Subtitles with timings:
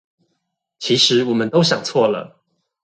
[0.79, 2.41] 其實我們都想錯了！